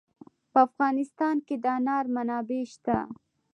[0.51, 2.97] په افغانستان کې د انار منابع شته.